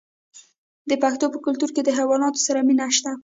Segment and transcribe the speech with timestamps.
[0.89, 3.11] د پښتنو په کلتور کې د حیواناتو سره مینه شته.